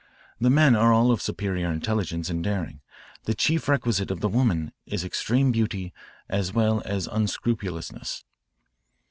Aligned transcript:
The 0.39 0.49
men 0.49 0.75
are 0.75 0.91
all 0.91 1.11
of 1.11 1.21
superior 1.21 1.71
intelligence 1.71 2.27
and 2.31 2.43
daring; 2.43 2.81
the 3.25 3.35
chief 3.35 3.69
requisite 3.69 4.09
of 4.09 4.19
the 4.19 4.27
women 4.29 4.71
is 4.87 5.03
extreme 5.03 5.51
beauty 5.51 5.93
as 6.27 6.51
well 6.53 6.81
as 6.85 7.05
unscrupulousness. 7.05 8.23